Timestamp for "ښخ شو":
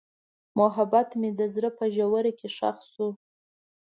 2.57-3.07